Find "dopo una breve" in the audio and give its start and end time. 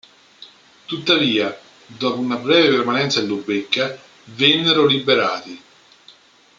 1.85-2.69